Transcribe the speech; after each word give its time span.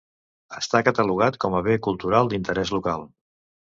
Està 0.59 0.81
catalogat 0.87 1.39
com 1.47 1.59
a 1.59 1.63
bé 1.69 1.79
cultural 1.91 2.35
d'interès 2.35 2.77
local. 2.81 3.11